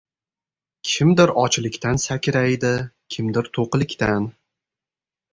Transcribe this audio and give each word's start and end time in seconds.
•Kimdir 0.91 1.33
ochlikdan 1.41 1.99
sakraydi, 2.03 2.71
kimdir— 3.15 3.49
to‘qlikdan. 3.59 4.25